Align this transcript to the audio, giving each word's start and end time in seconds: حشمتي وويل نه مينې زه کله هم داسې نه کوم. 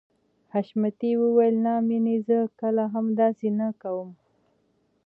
حشمتي 0.53 1.11
وويل 1.21 1.55
نه 1.65 1.73
مينې 1.87 2.15
زه 2.27 2.37
کله 2.59 2.83
هم 2.93 3.05
داسې 3.21 3.47
نه 3.59 3.67
کوم. 3.81 4.09